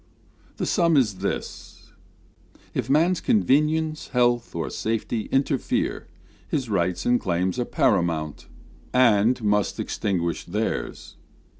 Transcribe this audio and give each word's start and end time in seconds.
The 0.57 0.65
sum 0.65 0.97
is 0.97 1.19
this: 1.19 1.91
If 2.73 2.89
man's 2.89 3.21
convenience, 3.21 4.07
health, 4.07 4.55
Or 4.55 4.71
safety, 4.71 5.25
interfere, 5.31 6.07
his 6.47 6.69
rights 6.71 7.05
and 7.05 7.19
claims 7.19 7.59
Are 7.59 7.65
paramount, 7.65 8.47
and 8.95 9.39
must 9.43 9.79
extinguish 9.79 10.45
theirs. 10.45 11.17